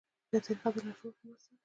یوه 0.29 0.39
طریقه 0.45 0.67
د 0.73 0.75
لاشعور 0.85 1.13
په 1.17 1.23
مرسته 1.27 1.49
ده. 1.55 1.59